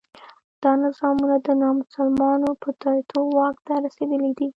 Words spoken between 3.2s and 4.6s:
واک ته رسېدلي دي.